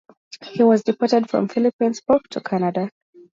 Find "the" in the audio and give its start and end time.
1.45-1.53